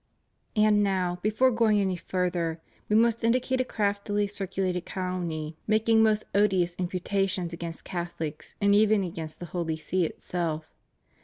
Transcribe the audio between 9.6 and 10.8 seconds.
See itself.